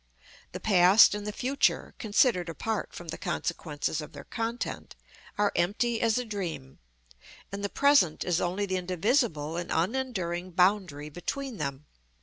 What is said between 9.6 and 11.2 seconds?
unenduring boundary